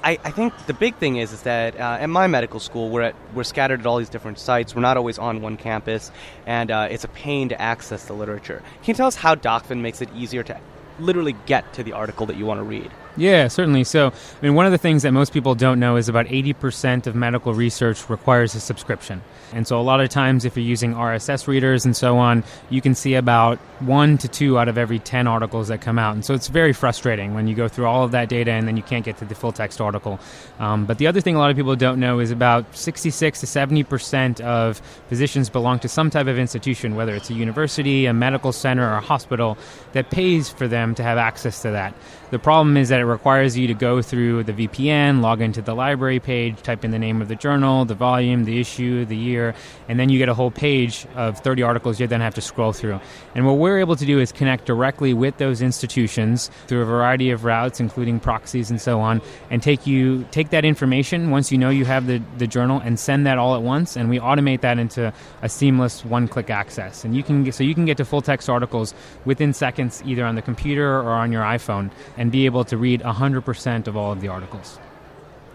I, 0.03 0.19
I, 0.23 0.31
think 0.31 0.53
the 0.67 0.75
big 0.75 0.94
thing 0.97 1.17
is 1.17 1.32
is 1.32 1.43
that 1.43 1.79
uh, 1.79 1.99
at 2.00 2.09
my 2.09 2.27
medical 2.27 2.61
school 2.61 2.91
we're 2.91 3.03
at, 3.03 3.15
we're 3.35 3.44
scattered 3.44 3.81
at 3.81 3.87
all 3.87 3.99
these 3.99 4.09
different 4.09 4.38
sites. 4.38 4.75
We're 4.75 4.82
not 4.82 4.97
always 4.97 5.19
on 5.19 5.43
one 5.43 5.56
campus, 5.56 6.11
and 6.47 6.70
uh, 6.70 6.88
it's 6.91 7.05
a 7.05 7.09
pain 7.09 7.49
to 7.49 7.61
access 7.61 8.05
the 8.05 8.12
literature. 8.12 8.62
Can 8.82 8.93
you 8.93 8.94
tell 8.94 9.09
us 9.09 9.17
how 9.17 9.35
Docphin 9.35 9.82
makes 9.82 10.00
it 10.00 10.09
easier 10.15 10.43
to 10.44 10.59
literally 11.00 11.35
get 11.47 11.73
to 11.75 11.82
the 11.82 11.93
article 11.93 12.27
that 12.27 12.37
you 12.37 12.47
want 12.47 12.61
to 12.61 12.65
read? 12.65 12.91
Yeah, 13.17 13.47
certainly. 13.47 13.85
So, 13.85 14.09
I 14.09 14.13
mean, 14.43 14.55
one 14.55 14.67
of 14.67 14.73
the 14.73 14.79
things 14.79 15.03
that 15.05 15.13
most 15.13 15.33
people 15.33 15.55
don't 15.55 15.79
know 15.79 15.97
is 15.97 16.09
about 16.09 16.27
80% 16.27 17.07
of 17.07 17.15
medical 17.15 17.55
research 17.55 18.11
requires 18.11 18.55
a 18.57 18.61
subscription. 18.61 19.23
And 19.53 19.69
so, 19.69 19.81
a 19.81 19.83
lot 19.83 20.01
of 20.01 20.09
times, 20.09 20.45
if 20.45 20.57
you're 20.57 20.67
using 20.67 20.95
RSS 20.95 21.47
readers 21.47 21.85
and 21.85 21.97
so 21.97 22.19
on, 22.19 22.43
you 22.71 22.81
can 22.81 22.97
see 22.97 23.15
about 23.15 23.59
one 23.79 24.19
to 24.19 24.27
two 24.27 24.59
out 24.59 24.69
of 24.69 24.77
every 24.77 24.99
10 24.99 25.29
articles 25.29 25.69
that 25.69 25.81
come 25.81 25.97
out. 25.97 26.15
And 26.15 26.25
so, 26.25 26.35
it's 26.35 26.49
very 26.49 26.73
frustrating 26.73 27.35
when 27.35 27.47
you 27.47 27.55
go 27.55 27.69
through 27.69 27.87
all 27.87 28.03
of 28.03 28.11
that 28.13 28.29
data 28.29 28.51
and 28.51 28.67
then 28.67 28.77
you 28.77 28.83
can't 28.83 29.05
get 29.05 29.19
to 29.19 29.25
the 29.25 29.35
full 29.37 29.53
text 29.53 29.81
article. 29.81 30.19
Um, 30.59 30.85
but 30.85 30.99
the 30.99 31.07
other 31.07 31.21
thing 31.21 31.37
a 31.37 31.39
lot 31.39 31.51
of 31.51 31.57
people 31.57 31.77
don't 31.77 32.01
know 32.01 32.19
is 32.19 32.33
about 32.33 32.77
66 32.77 33.41
to 33.41 33.47
70% 33.47 34.41
of 34.41 34.79
physicians 35.09 35.51
belong 35.51 35.79
to 35.81 35.89
some 35.89 36.11
type 36.11 36.27
of 36.27 36.37
institution, 36.37 36.97
whether 36.97 37.15
it's 37.15 37.31
a 37.31 37.35
university, 37.35 38.07
a 38.07 38.13
medical 38.13 38.51
center, 38.51 38.91
or 38.91 38.97
a 38.97 39.01
hospital, 39.01 39.57
that 39.93 40.11
pays 40.11 40.49
for 40.49 40.67
them 40.67 40.97
to 40.97 41.05
have 41.05 41.17
access 41.17 41.63
to 41.63 41.71
that. 41.71 41.95
The 42.31 42.39
problem 42.41 42.77
is 42.77 42.89
that 42.89 43.04
it 43.05 43.06
requires 43.06 43.56
you 43.56 43.67
to 43.67 43.75
go 43.75 44.03
through 44.03 44.45
the 44.45 44.53
VPN, 44.53 45.21
log 45.21 45.41
into 45.41 45.62
the 45.62 45.75
library 45.75 46.21
page, 46.21 46.61
type 46.62 46.85
in 46.85 46.91
the 46.91 46.99
name 46.99 47.21
of 47.23 47.29
the 47.29 47.35
journal, 47.35 47.85
the 47.85 47.95
volume, 47.95 48.45
the 48.45 48.59
issue, 48.61 49.05
the 49.05 49.17
year, 49.17 49.55
and 49.89 50.01
then 50.01 50.09
you 50.09 50.19
get 50.19 50.29
a 50.29 50.35
whole 50.35 50.51
page 50.51 51.06
of 51.15 51.39
30 51.39 51.62
articles 51.62 52.01
you 52.01 52.06
then 52.06 52.21
have 52.21 52.35
to 52.35 52.41
scroll 52.41 52.73
through. 52.73 52.99
And 53.35 53.47
what 53.47 53.59
we're 53.59 53.79
able 53.79 53.97
to 53.97 54.06
do 54.06 54.19
is 54.21 54.33
connect 54.33 54.65
directly 54.65 55.12
with 55.12 55.37
those 55.37 55.61
institutions 55.61 56.51
through 56.67 56.83
a 56.83 56.85
variety 56.85 57.31
of 57.31 57.45
routes, 57.45 57.79
including 57.79 58.21
proxies 58.21 58.71
and 58.71 58.81
so 58.81 59.01
on, 59.01 59.21
and 59.51 59.62
take 59.62 59.87
you 59.87 60.25
take 60.31 60.51
that 60.51 60.65
information 60.65 61.31
once 61.31 61.53
you 61.53 61.59
know 61.59 61.71
you 61.71 61.85
have 61.85 62.06
the, 62.06 62.23
the 62.39 62.47
journal 62.47 62.81
and 62.81 62.99
send 62.99 63.27
that 63.27 63.39
all 63.39 63.55
at 63.55 63.62
once, 63.62 63.97
and 63.97 64.09
we 64.09 64.19
automate 64.19 64.62
that 64.62 64.79
into 64.79 65.12
a 65.43 65.49
seamless 65.49 66.05
one-click 66.05 66.49
access. 66.49 67.05
And 67.05 67.15
you 67.15 67.23
can 67.23 67.45
get, 67.45 67.55
so 67.55 67.65
you 67.65 67.75
can 67.75 67.85
get 67.85 67.99
to 67.99 68.05
full 68.05 68.23
text 68.23 68.49
articles 68.49 68.95
within 69.27 69.53
seconds, 69.53 70.03
either 70.06 70.25
on 70.25 70.37
the 70.37 70.43
computer 70.43 71.01
or 71.01 71.11
on 71.11 71.31
your 71.33 71.43
iPhone. 71.43 71.91
And 72.17 72.33
be 72.33 72.47
able 72.47 72.65
to 72.65 72.77
read 72.77 72.94
100% 73.00 73.87
of 73.87 73.96
all 73.96 74.12
of 74.12 74.20
the 74.20 74.29
articles. 74.29 74.79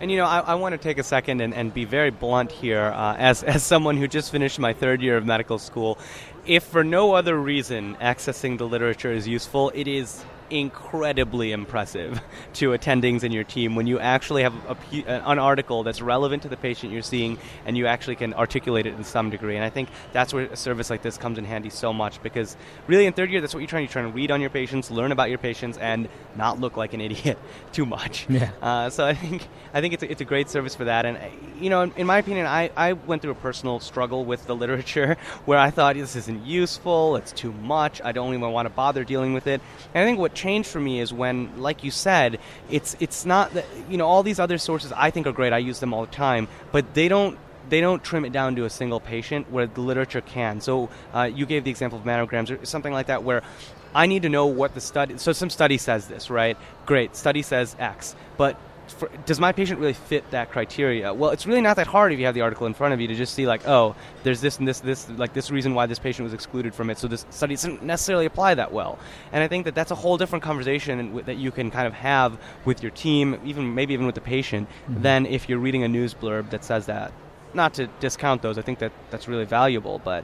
And 0.02 0.10
you 0.10 0.18
know, 0.18 0.26
I, 0.26 0.40
I 0.40 0.56
want 0.56 0.74
to 0.74 0.78
take 0.78 0.98
a 0.98 1.04
second 1.04 1.42
and, 1.42 1.54
and 1.54 1.74
be 1.74 1.84
very 1.84 2.10
blunt 2.10 2.52
here. 2.52 2.84
Uh, 2.84 3.16
as, 3.18 3.44
as 3.44 3.64
someone 3.64 3.98
who 3.98 4.08
just 4.08 4.32
finished 4.32 4.58
my 4.58 4.74
third 4.74 5.02
year 5.02 5.18
of 5.18 5.26
medical 5.26 5.60
school, 5.60 5.98
if 6.46 6.64
for 6.64 6.84
no 6.84 7.14
other 7.14 7.38
reason 7.38 7.96
accessing 7.96 8.58
the 8.58 8.68
literature 8.68 9.12
is 9.12 9.28
useful, 9.28 9.72
it 9.76 9.88
is 9.88 10.24
incredibly 10.50 11.52
impressive 11.52 12.22
to 12.54 12.72
attendings 12.72 13.24
in 13.24 13.32
your 13.32 13.44
team 13.44 13.76
when 13.76 13.88
you 13.88 14.00
actually 14.00 14.44
have 14.44 14.54
a, 14.68 15.06
an 15.08 15.40
article 15.40 15.84
that's 15.84 16.02
relevant 16.02 16.44
to 16.44 16.50
the 16.50 16.58
patient 16.58 16.92
you're 16.92 17.02
seeing 17.02 17.38
and 17.66 17.78
you 17.78 17.88
actually 17.88 18.16
can 18.16 18.34
articulate 18.34 18.86
it 18.86 18.94
in 18.94 19.04
some 19.04 19.30
degree. 19.30 19.56
And 19.56 19.64
I 19.64 19.70
think 19.70 19.90
that's 20.12 20.34
where 20.34 20.46
a 20.46 20.56
service 20.56 20.90
like 20.90 21.02
this 21.02 21.18
comes 21.18 21.38
in 21.38 21.46
handy 21.46 21.70
so 21.70 21.94
much 21.94 22.22
because 22.22 22.56
really 22.88 23.06
in 23.06 23.14
third 23.14 23.32
year, 23.32 23.42
that's 23.42 23.54
what 23.54 23.60
you're 23.60 23.68
trying. 23.68 23.84
You're 23.84 23.92
trying 23.92 24.10
to 24.10 24.16
read 24.16 24.32
on 24.32 24.42
your 24.42 24.50
patients, 24.50 24.92
learn 24.92 25.12
about 25.12 25.30
your 25.30 25.38
patients, 25.38 25.78
and 25.78 26.10
not 26.36 26.60
look 26.60 26.78
like 26.78 26.94
an 26.94 27.02
idiot 27.08 27.38
too 27.72 27.86
much. 27.86 28.26
Yeah. 28.30 28.52
Uh, 28.62 28.90
so 28.90 29.06
I 29.06 29.14
think 29.14 29.48
I 29.74 29.82
think 29.82 29.94
it's 29.94 30.04
a, 30.04 30.12
it's 30.12 30.22
a 30.22 30.26
great 30.26 30.50
service 30.50 30.76
for 30.76 30.86
that. 30.86 31.06
And 31.06 31.18
you 31.60 31.70
know, 31.70 31.82
in, 31.82 31.94
in 31.96 32.08
my 32.08 32.18
opinion, 32.18 32.46
I, 32.46 32.72
I 32.76 32.94
went 32.94 33.22
through 33.22 33.32
a 33.32 33.36
personal 33.36 33.80
struggle 33.80 34.26
with 34.26 34.46
the 34.48 34.56
literature 34.56 35.18
where 35.46 35.60
I 35.60 35.70
thought 35.70 35.96
this 35.96 36.16
isn't 36.16 36.46
useful, 36.46 37.16
it's 37.16 37.32
too 37.32 37.52
much, 37.52 38.02
I 38.04 38.12
don't 38.12 38.34
even 38.34 38.52
want 38.52 38.66
to 38.66 38.70
bother 38.70 39.04
dealing 39.04 39.34
with 39.34 39.48
it. 39.48 39.62
And 39.94 40.04
I 40.04 40.08
think 40.08 40.20
what 40.20 40.34
changed 40.40 40.70
for 40.70 40.80
me 40.80 41.00
is 41.00 41.12
when, 41.12 41.36
like 41.68 41.84
you 41.84 41.92
said, 41.92 42.40
it's 42.70 42.96
it's 43.00 43.26
not 43.26 43.54
that 43.56 43.66
you 43.90 43.98
know 43.98 44.08
all 44.08 44.24
these 44.24 44.40
other 44.40 44.58
sources 44.58 44.92
I 44.96 45.12
think 45.12 45.28
are 45.28 45.36
great. 45.40 45.54
I 45.54 45.62
use 45.72 45.80
them 45.80 45.94
all 45.94 46.06
the 46.06 46.16
time, 46.28 46.48
but 46.72 46.84
they 46.94 47.08
don't 47.08 47.38
they 47.70 47.82
don't 47.82 48.04
trim 48.04 48.26
it 48.26 48.32
down 48.32 48.56
to 48.56 48.66
a 48.66 48.70
single 48.70 49.00
patient 49.00 49.52
where 49.52 49.68
the 49.68 49.82
literature 49.82 50.22
can. 50.22 50.62
So 50.62 50.90
uh, 51.14 51.24
you 51.24 51.46
gave 51.46 51.64
the 51.64 51.70
example 51.70 52.00
of 52.00 52.06
mammograms 52.06 52.50
or 52.50 52.66
something 52.66 52.94
like 52.94 53.08
that 53.08 53.24
where 53.24 53.44
I 53.94 54.06
need 54.08 54.24
to 54.24 54.30
know 54.30 54.46
what 54.48 54.74
the 54.74 54.82
study. 54.82 55.18
So 55.18 55.34
some 55.34 55.50
study 55.50 55.78
says 55.78 56.08
this, 56.08 56.30
right? 56.30 56.58
Great, 56.86 57.16
study 57.16 57.42
says 57.42 57.76
X, 57.80 58.16
but 58.38 58.58
for, 58.92 59.10
does 59.26 59.40
my 59.40 59.52
patient 59.52 59.80
really 59.80 59.94
fit 59.94 60.30
that 60.32 60.52
criteria? 60.52 61.14
Well, 61.14 61.32
it's 61.32 61.46
really 61.46 61.62
not 61.62 61.76
that 61.78 61.88
hard 61.88 62.12
if 62.12 62.20
you 62.20 62.26
have 62.26 62.36
the 62.36 62.42
article 62.42 62.68
in 62.68 62.74
front 62.74 62.94
of 62.94 63.02
you 63.02 63.08
to 63.08 63.16
just 63.16 63.34
see 63.34 63.48
like, 63.48 63.68
oh, 63.68 63.96
there's 64.24 64.42
this 64.42 64.60
and 64.60 64.68
this, 64.68 64.80
this, 64.80 65.10
like 65.10 65.34
this 65.34 65.52
reason 65.52 65.74
why 65.74 65.86
this 65.86 66.00
patient 66.00 66.24
was 66.24 66.34
excluded 66.34 66.74
from 66.74 66.90
it. 66.90 66.98
So 66.98 67.08
this 67.08 67.26
study 67.30 67.56
doesn't 67.56 67.84
necessarily 67.84 68.26
apply 68.26 68.56
that 68.56 68.72
well. 68.72 69.00
And 69.32 69.44
I 69.44 69.48
think 69.48 69.66
that 69.66 69.76
that's 69.76 69.92
a 69.92 69.96
whole 69.96 70.18
different 70.18 70.44
conversation 70.44 71.16
that 71.26 71.38
you 71.38 71.52
can 71.52 71.72
kind 71.72 71.88
of 71.88 71.94
have 71.94 72.40
with 72.66 72.82
your 72.84 72.92
team, 72.92 73.40
even 73.46 73.74
maybe 73.74 73.94
even 73.94 74.06
with 74.06 74.16
the 74.16 74.22
patient, 74.22 74.70
mm-hmm. 74.70 75.02
than 75.02 75.26
if 75.26 75.50
you're 75.50 75.60
reading 75.60 75.84
a 75.84 75.88
news 75.88 76.14
blurb 76.14 76.50
that 76.50 76.64
says 76.64 76.86
that. 76.88 77.12
Not 77.54 77.74
to 77.76 77.88
discount 78.00 78.42
those, 78.42 78.58
I 78.58 78.62
think 78.62 78.80
that 78.80 78.92
that's 79.10 79.28
really 79.28 79.46
valuable, 79.46 80.00
but 80.00 80.24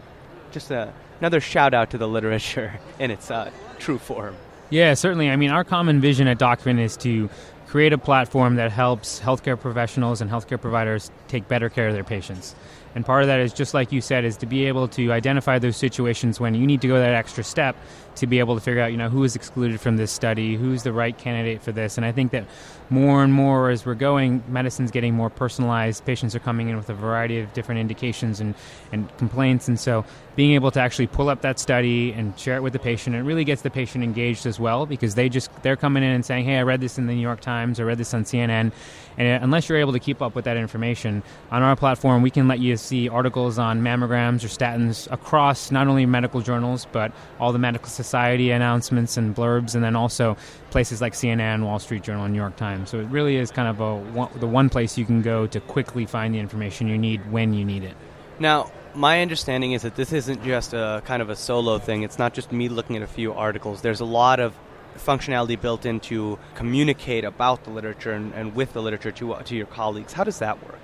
just 0.52 0.72
a, 0.72 0.94
another 1.20 1.40
shout 1.40 1.74
out 1.74 1.90
to 1.92 1.98
the 1.98 2.08
literature 2.08 2.80
in 3.00 3.12
its 3.12 3.32
uh, 3.32 3.52
true 3.80 3.98
form. 3.98 4.36
Yeah, 4.70 4.94
certainly. 4.96 5.30
I 5.30 5.36
mean, 5.36 5.52
our 5.52 5.64
common 5.64 6.02
vision 6.02 6.28
at 6.28 6.40
Docphin 6.40 6.80
is 6.80 6.98
to 6.98 7.30
create 7.76 7.92
a 7.92 7.98
platform 7.98 8.56
that 8.56 8.72
helps 8.72 9.20
healthcare 9.20 9.60
professionals 9.60 10.22
and 10.22 10.32
healthcare 10.32 10.62
providers 10.62 11.12
take 11.28 11.46
better 11.50 11.68
care 11.68 11.90
of 11.90 11.94
their 11.94 12.06
patients. 12.06 12.56
And 12.96 13.06
part 13.06 13.22
of 13.22 13.28
that 13.28 13.42
is 13.42 13.52
just 13.52 13.74
like 13.74 13.92
you 13.92 14.00
said, 14.00 14.24
is 14.24 14.38
to 14.38 14.46
be 14.46 14.64
able 14.64 14.88
to 14.88 15.12
identify 15.12 15.60
those 15.60 15.76
situations 15.76 16.40
when 16.40 16.56
you 16.56 16.66
need 16.66 16.80
to 16.80 16.88
go 16.88 16.98
that 16.98 17.14
extra 17.14 17.44
step 17.44 17.76
to 18.16 18.28
be 18.28 18.40
able 18.40 18.56
to 18.56 18.62
figure 18.62 18.82
out, 18.82 18.92
you 18.92 18.98
know, 18.98 19.10
who 19.10 19.24
is 19.24 19.36
excluded 19.36 19.80
from 19.80 19.98
this 19.98 20.12
study, 20.12 20.56
who's 20.56 20.84
the 20.84 20.94
right 20.94 21.18
candidate 21.18 21.62
for 21.62 21.72
this. 21.72 21.98
And 21.98 22.06
I 22.06 22.12
think 22.12 22.32
that 22.32 22.46
more 22.90 23.24
and 23.24 23.34
more 23.34 23.70
as 23.70 23.86
we're 23.86 23.96
going, 23.96 24.44
medicine's 24.48 24.92
getting 24.92 25.14
more 25.14 25.30
personalized. 25.30 26.06
Patients 26.06 26.36
are 26.36 26.40
coming 26.40 26.70
in 26.70 26.78
with 26.78 26.90
a 26.90 26.94
variety 26.94 27.40
of 27.40 27.52
different 27.54 27.80
indications 27.80 28.40
and, 28.40 28.56
and 28.92 29.16
complaints. 29.18 29.68
And 29.68 29.80
so 29.80 30.06
being 30.36 30.52
able 30.52 30.72
to 30.72 30.80
actually 30.80 31.08
pull 31.08 31.30
up 31.30 31.42
that 31.42 31.60
study 31.60 32.12
and 32.12 32.38
share 32.38 32.58
it 32.58 32.64
with 32.64 32.74
the 32.74 32.80
patient, 32.80 33.16
it 33.16 33.24
really 33.24 33.44
gets 33.44 33.62
the 33.62 33.70
patient 33.70 34.04
engaged 34.04 34.46
as 34.46 34.60
well 34.60 34.86
because 34.86 35.16
they 35.16 35.30
just, 35.30 35.52
they're 35.64 35.76
coming 35.76 36.04
in 36.04 36.10
and 36.12 36.26
saying, 36.26 36.46
hey, 36.46 36.58
I 36.58 36.64
read 36.64 36.82
this 36.82 36.98
in 36.98 37.08
the 37.08 37.14
New 37.14 37.22
York 37.22 37.42
Times, 37.42 37.80
I 37.80 37.84
read 37.84 37.98
this 37.98 38.14
on 38.14 38.24
CNN. 38.24 38.72
And 39.18 39.44
unless 39.44 39.70
you're 39.70 39.78
able 39.78 39.94
to 39.94 40.00
keep 40.00 40.22
up 40.22 40.36
with 40.36 40.46
that 40.46 40.58
information, 40.58 41.24
on 41.52 41.64
our 41.64 41.76
platform, 41.76 42.22
we 42.22 42.30
can 42.30 42.48
let 42.48 42.60
you 42.60 42.76
see 42.76 43.08
articles 43.08 43.58
on 43.58 43.82
mammograms 43.82 44.44
or 44.44 44.48
statins 44.48 45.10
across 45.12 45.72
not 45.72 45.88
only 45.88 46.06
medical 46.06 46.42
journals, 46.42 46.86
but 46.92 47.14
all 47.40 47.54
the 47.54 47.60
medical 47.60 47.88
society 48.06 48.52
announcements 48.52 49.18
and 49.18 49.36
blurbs, 49.36 49.76
and 49.76 49.84
then 49.84 49.96
also 49.96 50.38
places 50.70 51.02
like 51.02 51.14
CNN, 51.14 51.64
Wall 51.64 51.80
Street 51.80 52.04
Journal, 52.04 52.26
and 52.26 52.34
New 52.34 52.40
York 52.40 52.56
Times. 52.56 52.90
So 52.90 53.00
it 53.00 53.08
really 53.08 53.36
is 53.38 53.52
kind 53.52 53.68
of 53.68 53.82
a, 53.82 54.40
the 54.40 54.48
one 54.48 54.70
place 54.70 54.98
you 54.98 55.06
can 55.06 55.22
go 55.22 55.48
to 55.48 55.60
quickly 55.60 56.06
find 56.06 56.34
the 56.34 56.40
information 56.40 56.88
you 56.88 56.98
need 56.98 57.32
when 57.32 57.54
you 57.54 57.66
need 57.66 57.84
it. 57.84 57.96
Now, 58.40 58.72
my 58.94 59.22
understanding 59.22 59.74
is 59.74 59.82
that 59.82 59.96
this 59.96 60.14
isn't 60.14 60.44
just 60.44 60.74
a 60.74 61.02
kind 61.06 61.22
of 61.22 61.30
a 61.30 61.36
solo 61.36 61.80
thing. 61.80 62.04
It's 62.04 62.20
not 62.20 62.34
just 62.34 62.52
me 62.52 62.70
looking 62.70 62.96
at 62.96 63.02
a 63.02 63.08
few 63.08 63.34
articles. 63.34 63.82
There's 63.82 64.00
a 64.00 64.06
lot 64.06 64.40
of 64.40 64.54
functionality 64.98 65.60
built 65.60 65.86
in 65.86 66.00
to 66.00 66.40
communicate 66.54 67.26
about 67.26 67.64
the 67.66 67.70
literature 67.70 68.14
and, 68.14 68.34
and 68.34 68.56
with 68.56 68.74
the 68.74 68.82
literature 68.82 69.12
to, 69.12 69.34
uh, 69.34 69.44
to 69.44 69.56
your 69.56 69.66
colleagues. 69.66 70.14
How 70.14 70.24
does 70.24 70.40
that 70.40 70.64
work? 70.66 70.80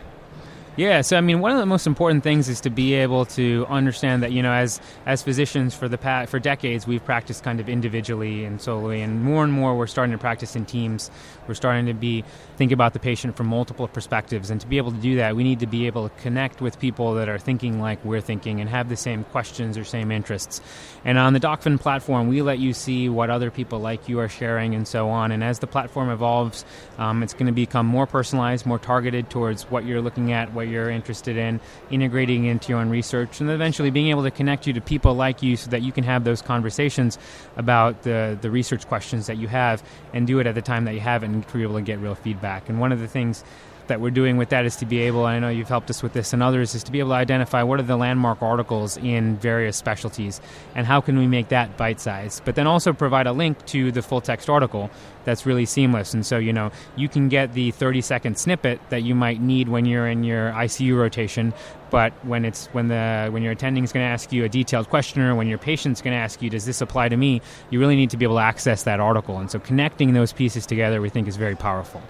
Yeah, 0.77 1.01
so 1.01 1.17
I 1.17 1.21
mean, 1.21 1.41
one 1.41 1.51
of 1.51 1.57
the 1.57 1.65
most 1.65 1.85
important 1.85 2.23
things 2.23 2.47
is 2.47 2.61
to 2.61 2.69
be 2.69 2.93
able 2.93 3.25
to 3.25 3.65
understand 3.67 4.23
that 4.23 4.31
you 4.31 4.41
know, 4.41 4.53
as 4.53 4.79
as 5.05 5.21
physicians 5.21 5.75
for 5.75 5.89
the 5.89 5.97
past, 5.97 6.31
for 6.31 6.39
decades, 6.39 6.87
we've 6.87 7.03
practiced 7.03 7.43
kind 7.43 7.59
of 7.59 7.67
individually 7.67 8.45
and 8.45 8.61
solely, 8.61 9.01
and 9.01 9.21
more 9.21 9.43
and 9.43 9.51
more 9.51 9.75
we're 9.75 9.85
starting 9.85 10.13
to 10.13 10.17
practice 10.17 10.55
in 10.55 10.65
teams. 10.65 11.11
We're 11.45 11.55
starting 11.55 11.87
to 11.87 11.93
be 11.93 12.23
think 12.55 12.71
about 12.71 12.93
the 12.93 12.99
patient 12.99 13.35
from 13.35 13.47
multiple 13.47 13.89
perspectives, 13.89 14.49
and 14.49 14.61
to 14.61 14.67
be 14.67 14.77
able 14.77 14.91
to 14.91 14.97
do 14.97 15.17
that, 15.17 15.35
we 15.35 15.43
need 15.43 15.59
to 15.59 15.67
be 15.67 15.87
able 15.87 16.07
to 16.07 16.15
connect 16.21 16.61
with 16.61 16.79
people 16.79 17.15
that 17.15 17.27
are 17.27 17.39
thinking 17.39 17.81
like 17.81 18.03
we're 18.05 18.21
thinking 18.21 18.61
and 18.61 18.69
have 18.69 18.87
the 18.87 18.95
same 18.95 19.25
questions 19.25 19.77
or 19.77 19.83
same 19.83 20.09
interests. 20.09 20.61
And 21.03 21.17
on 21.17 21.33
the 21.33 21.39
Docphin 21.39 21.79
platform, 21.79 22.29
we 22.29 22.41
let 22.41 22.59
you 22.59 22.73
see 22.73 23.09
what 23.09 23.29
other 23.29 23.51
people 23.51 23.79
like 23.79 24.07
you 24.07 24.19
are 24.19 24.29
sharing 24.29 24.73
and 24.73 24.87
so 24.87 25.09
on. 25.09 25.33
And 25.33 25.43
as 25.43 25.59
the 25.59 25.67
platform 25.67 26.09
evolves, 26.09 26.63
um, 26.97 27.23
it's 27.23 27.33
going 27.33 27.47
to 27.47 27.51
become 27.51 27.87
more 27.87 28.07
personalized, 28.07 28.65
more 28.65 28.79
targeted 28.79 29.29
towards 29.29 29.63
what 29.63 29.83
you're 29.83 30.01
looking 30.01 30.31
at 30.31 30.53
what 30.61 30.67
you're 30.67 30.91
interested 30.91 31.37
in, 31.37 31.59
integrating 31.89 32.45
into 32.45 32.69
your 32.69 32.79
own 32.79 32.89
research, 32.89 33.41
and 33.41 33.49
eventually 33.49 33.89
being 33.89 34.09
able 34.09 34.21
to 34.21 34.31
connect 34.31 34.67
you 34.67 34.73
to 34.73 34.81
people 34.81 35.15
like 35.15 35.41
you 35.41 35.55
so 35.57 35.71
that 35.71 35.81
you 35.81 35.91
can 35.91 36.03
have 36.03 36.23
those 36.23 36.41
conversations 36.41 37.17
about 37.57 38.03
the, 38.03 38.37
the 38.41 38.51
research 38.51 38.87
questions 38.87 39.25
that 39.25 39.37
you 39.37 39.47
have 39.47 39.83
and 40.13 40.27
do 40.27 40.39
it 40.39 40.45
at 40.45 40.53
the 40.53 40.61
time 40.61 40.85
that 40.85 40.93
you 40.93 40.99
have 40.99 41.23
it 41.23 41.27
and 41.27 41.47
to 41.47 41.53
be 41.57 41.63
able 41.63 41.75
to 41.75 41.81
get 41.81 41.97
real 41.97 42.13
feedback. 42.13 42.69
And 42.69 42.79
one 42.79 42.91
of 42.91 42.99
the 42.99 43.07
things 43.07 43.43
that 43.91 43.99
we're 43.99 44.09
doing 44.09 44.37
with 44.37 44.47
that 44.49 44.65
is 44.65 44.77
to 44.77 44.85
be 44.85 44.99
able, 44.99 45.25
I 45.25 45.37
know 45.39 45.49
you've 45.49 45.67
helped 45.67 45.89
us 45.89 46.01
with 46.01 46.13
this 46.13 46.31
and 46.31 46.41
others, 46.41 46.75
is 46.75 46.83
to 46.83 46.93
be 46.93 46.99
able 46.99 47.09
to 47.09 47.15
identify 47.15 47.61
what 47.61 47.77
are 47.77 47.83
the 47.83 47.97
landmark 47.97 48.41
articles 48.41 48.95
in 48.95 49.35
various 49.35 49.75
specialties 49.75 50.39
and 50.75 50.87
how 50.87 51.01
can 51.01 51.19
we 51.19 51.27
make 51.27 51.49
that 51.49 51.75
bite 51.75 51.99
sized. 51.99 52.45
But 52.45 52.55
then 52.55 52.67
also 52.67 52.93
provide 52.93 53.27
a 53.27 53.33
link 53.33 53.65
to 53.65 53.91
the 53.91 54.01
full 54.01 54.21
text 54.21 54.49
article 54.49 54.89
that's 55.25 55.45
really 55.45 55.65
seamless. 55.65 56.13
And 56.13 56.25
so, 56.25 56.37
you 56.37 56.53
know, 56.53 56.71
you 56.95 57.09
can 57.09 57.27
get 57.27 57.51
the 57.51 57.71
30 57.71 57.99
second 57.99 58.37
snippet 58.37 58.79
that 58.91 59.03
you 59.03 59.13
might 59.13 59.41
need 59.41 59.67
when 59.67 59.83
you're 59.83 60.07
in 60.07 60.23
your 60.23 60.53
ICU 60.53 60.97
rotation, 60.97 61.53
but 61.89 62.13
when 62.23 62.45
it's 62.45 62.67
when 62.67 62.87
the 62.87 63.27
when 63.31 63.43
your 63.43 63.51
attending 63.51 63.83
is 63.83 63.91
going 63.91 64.05
to 64.05 64.09
ask 64.09 64.31
you 64.31 64.45
a 64.45 64.49
detailed 64.49 64.89
question 64.89 65.21
or 65.21 65.35
when 65.35 65.47
your 65.47 65.57
patient's 65.57 66.01
going 66.01 66.13
to 66.13 66.17
ask 66.17 66.41
you 66.41 66.49
does 66.49 66.63
this 66.65 66.79
apply 66.79 67.09
to 67.09 67.17
me 67.17 67.41
you 67.69 67.79
really 67.79 67.97
need 67.97 68.09
to 68.09 68.15
be 68.15 68.23
able 68.23 68.35
to 68.35 68.41
access 68.41 68.83
that 68.83 69.01
article 69.01 69.37
and 69.37 69.51
so 69.51 69.59
connecting 69.59 70.13
those 70.13 70.31
pieces 70.31 70.65
together 70.65 71.01
we 71.01 71.09
think 71.09 71.27
is 71.27 71.35
very 71.35 71.55
powerful 71.55 72.01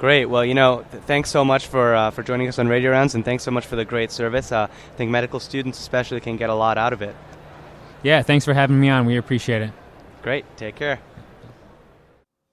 Great. 0.00 0.24
Well, 0.24 0.44
you 0.46 0.54
know, 0.54 0.86
th- 0.90 1.02
thanks 1.02 1.28
so 1.28 1.44
much 1.44 1.66
for 1.66 1.94
uh, 1.94 2.10
for 2.10 2.22
joining 2.22 2.48
us 2.48 2.58
on 2.58 2.68
Radio 2.68 2.90
Rounds, 2.90 3.14
and 3.14 3.22
thanks 3.22 3.44
so 3.44 3.50
much 3.50 3.66
for 3.66 3.76
the 3.76 3.84
great 3.84 4.10
service. 4.10 4.50
Uh, 4.50 4.66
I 4.70 4.96
think 4.96 5.10
medical 5.10 5.38
students 5.38 5.78
especially 5.78 6.20
can 6.20 6.38
get 6.38 6.48
a 6.48 6.54
lot 6.54 6.78
out 6.78 6.94
of 6.94 7.02
it. 7.02 7.14
Yeah, 8.02 8.22
thanks 8.22 8.46
for 8.46 8.54
having 8.54 8.80
me 8.80 8.88
on. 8.88 9.04
We 9.04 9.18
appreciate 9.18 9.60
it. 9.60 9.72
Great. 10.22 10.46
Take 10.56 10.76
care. 10.76 11.00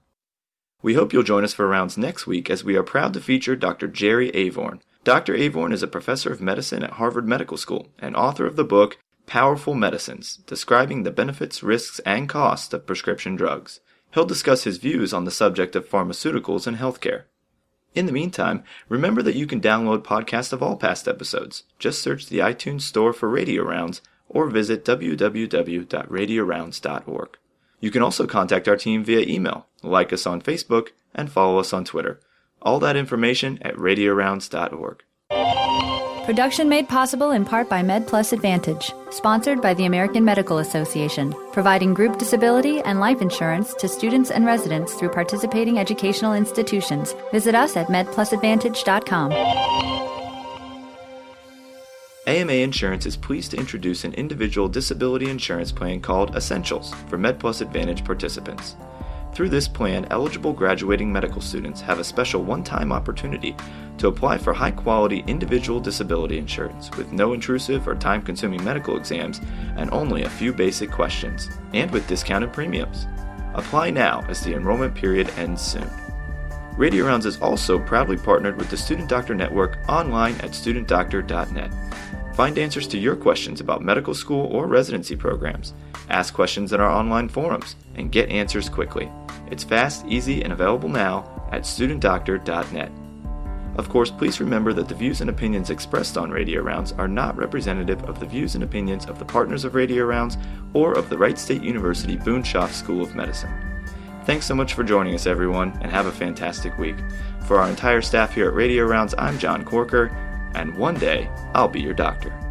We 0.83 0.93
hope 0.93 1.11
you'll 1.11 1.23
join 1.23 1.43
us 1.43 1.55
for 1.55 1.67
rounds 1.67 1.97
next 1.97 2.27
week 2.27 2.51
as 2.51 2.63
we 2.63 2.75
are 2.75 2.83
proud 2.83 3.13
to 3.13 3.19
feature 3.19 3.55
Dr. 3.55 3.87
Jerry 3.87 4.31
Avorn. 4.31 4.81
Dr. 5.03 5.33
Avorn 5.33 5.73
is 5.73 5.81
a 5.81 5.87
professor 5.87 6.31
of 6.31 6.39
medicine 6.39 6.83
at 6.83 6.91
Harvard 6.91 7.27
Medical 7.27 7.57
School 7.57 7.87
and 7.97 8.15
author 8.15 8.45
of 8.45 8.55
the 8.55 8.63
book 8.63 8.99
Powerful 9.25 9.73
Medicines, 9.73 10.37
describing 10.45 11.01
the 11.01 11.11
benefits, 11.11 11.63
risks, 11.63 11.99
and 12.05 12.29
costs 12.29 12.71
of 12.73 12.85
prescription 12.85 13.35
drugs. 13.35 13.79
He'll 14.13 14.25
discuss 14.25 14.65
his 14.65 14.77
views 14.77 15.13
on 15.13 15.25
the 15.25 15.31
subject 15.31 15.75
of 15.75 15.89
pharmaceuticals 15.89 16.67
and 16.67 16.77
healthcare. 16.77 17.23
In 17.95 18.05
the 18.05 18.11
meantime, 18.11 18.63
remember 18.87 19.23
that 19.23 19.35
you 19.35 19.47
can 19.47 19.59
download 19.59 20.03
podcasts 20.03 20.53
of 20.53 20.61
all 20.61 20.77
past 20.77 21.07
episodes. 21.07 21.63
Just 21.79 22.03
search 22.03 22.27
the 22.27 22.39
iTunes 22.39 22.81
Store 22.81 23.13
for 23.13 23.27
Radio 23.27 23.63
Rounds 23.63 24.03
or 24.29 24.47
visit 24.47 24.85
www.radiorounds.org. 24.85 27.37
You 27.79 27.91
can 27.91 28.01
also 28.01 28.25
contact 28.25 28.67
our 28.67 28.77
team 28.77 29.03
via 29.03 29.21
email, 29.21 29.67
like 29.83 30.11
us 30.11 30.25
on 30.25 30.41
Facebook, 30.41 30.89
and 31.13 31.31
follow 31.31 31.59
us 31.59 31.73
on 31.73 31.85
Twitter. 31.85 32.19
All 32.61 32.79
that 32.79 32.95
information 32.95 33.59
at 33.61 33.75
radiorounds.org. 33.75 35.03
Production 36.25 36.67
made 36.67 36.89
possible 36.89 37.31
in 37.31 37.45
part 37.45 37.69
by 37.69 37.81
MedPlus 37.81 38.33
Advantage, 38.33 38.91
sponsored 39.11 39.61
by 39.61 39.73
the 39.73 39.85
American 39.85 40.25
Medical 40.25 40.57
Association, 40.57 41.33
providing 41.53 41.93
group 41.93 42.17
disability 42.17 42.81
and 42.81 42.99
life 42.99 43.21
insurance 43.21 43.73
to 43.75 43.87
students 43.87 44.29
and 44.29 44.45
residents 44.45 44.95
through 44.95 45.11
participating 45.11 45.79
educational 45.79 46.33
institutions. 46.33 47.15
Visit 47.31 47.55
us 47.55 47.77
at 47.77 47.87
medplusadvantage.com. 47.87 49.96
AMA 52.47 52.63
Insurance 52.63 53.05
is 53.05 53.17
pleased 53.17 53.51
to 53.51 53.57
introduce 53.57 54.05
an 54.05 54.13
individual 54.13 54.69
disability 54.69 55.29
insurance 55.29 55.69
plan 55.69 55.99
called 55.99 56.33
Essentials 56.33 56.93
for 57.09 57.17
MedPlus 57.17 57.59
Advantage 57.59 58.05
participants. 58.05 58.77
Through 59.33 59.49
this 59.49 59.67
plan, 59.67 60.07
eligible 60.11 60.53
graduating 60.53 61.11
medical 61.11 61.41
students 61.41 61.81
have 61.81 61.99
a 61.99 62.05
special 62.05 62.43
one 62.43 62.63
time 62.63 62.93
opportunity 62.93 63.53
to 63.97 64.07
apply 64.07 64.37
for 64.37 64.53
high 64.53 64.71
quality 64.71 65.25
individual 65.27 65.81
disability 65.81 66.37
insurance 66.37 66.89
with 66.91 67.11
no 67.11 67.33
intrusive 67.33 67.85
or 67.85 67.95
time 67.95 68.21
consuming 68.21 68.63
medical 68.63 68.95
exams 68.95 69.41
and 69.75 69.91
only 69.91 70.23
a 70.23 70.29
few 70.29 70.53
basic 70.53 70.89
questions, 70.89 71.49
and 71.73 71.91
with 71.91 72.07
discounted 72.07 72.53
premiums. 72.53 73.07
Apply 73.55 73.89
now 73.89 74.23
as 74.29 74.39
the 74.39 74.53
enrollment 74.53 74.95
period 74.95 75.29
ends 75.35 75.61
soon. 75.61 75.89
Radio 76.77 77.07
Rounds 77.07 77.25
is 77.25 77.41
also 77.41 77.79
proudly 77.79 78.17
partnered 78.17 78.55
with 78.55 78.69
the 78.69 78.77
Student 78.77 79.09
Doctor 79.09 79.33
Network 79.33 79.79
online 79.89 80.35
at 80.35 80.51
studentdoctor.net. 80.51 81.71
Find 82.37 82.59
answers 82.59 82.85
to 82.89 82.99
your 82.99 83.15
questions 83.15 83.61
about 83.61 83.81
medical 83.81 84.13
school 84.13 84.45
or 84.53 84.67
residency 84.67 85.15
programs. 85.15 85.73
Ask 86.07 86.35
questions 86.35 86.71
in 86.71 86.79
our 86.79 86.87
online 86.87 87.29
forums 87.29 87.75
and 87.95 88.11
get 88.11 88.29
answers 88.29 88.69
quickly. 88.69 89.11
It's 89.49 89.63
fast, 89.63 90.05
easy, 90.05 90.43
and 90.43 90.53
available 90.53 90.87
now 90.87 91.25
at 91.51 91.63
studentdoctor.net. 91.63 92.91
Of 93.77 93.89
course, 93.89 94.11
please 94.11 94.39
remember 94.39 94.71
that 94.73 94.87
the 94.87 94.93
views 94.93 95.21
and 95.21 95.31
opinions 95.31 95.71
expressed 95.71 96.15
on 96.15 96.29
Radio 96.29 96.61
Rounds 96.61 96.91
are 96.91 97.07
not 97.07 97.35
representative 97.35 98.03
of 98.03 98.19
the 98.19 98.27
views 98.27 98.53
and 98.53 98.63
opinions 98.63 99.07
of 99.07 99.17
the 99.17 99.25
partners 99.25 99.63
of 99.63 99.73
Radio 99.73 100.05
Rounds 100.05 100.37
or 100.75 100.93
of 100.93 101.09
the 101.09 101.17
Wright 101.17 101.39
State 101.39 101.63
University 101.63 102.17
Boonshoft 102.17 102.73
School 102.73 103.01
of 103.01 103.15
Medicine. 103.15 103.51
Thanks 104.25 104.45
so 104.45 104.53
much 104.53 104.75
for 104.75 104.83
joining 104.83 105.15
us, 105.15 105.25
everyone, 105.25 105.75
and 105.81 105.91
have 105.91 106.05
a 106.05 106.11
fantastic 106.11 106.77
week. 106.77 106.97
For 107.47 107.59
our 107.59 107.67
entire 107.67 108.03
staff 108.03 108.35
here 108.35 108.47
at 108.49 108.53
Radio 108.53 108.85
Rounds, 108.85 109.15
I'm 109.17 109.39
John 109.39 109.65
Corker 109.65 110.15
and 110.57 110.75
one 110.75 110.95
day 110.95 111.29
I'll 111.53 111.67
be 111.67 111.81
your 111.81 111.93
doctor. 111.93 112.46